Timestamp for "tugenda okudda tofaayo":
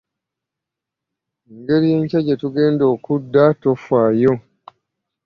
2.41-4.33